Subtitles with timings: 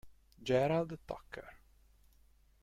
[0.41, 1.45] Gerald Tucker